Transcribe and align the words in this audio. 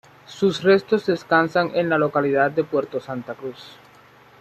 Sus 0.25 0.63
restos 0.63 1.05
descansan 1.05 1.73
en 1.75 1.87
la 1.87 1.99
localidad 1.99 2.49
de 2.49 2.63
Puerto 2.63 2.99
Santa 2.99 3.35
Cruz. 3.35 3.77